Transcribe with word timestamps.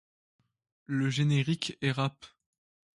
Le 0.87 1.11
générique 1.11 1.77
est 1.81 1.91
rap. 1.91 2.25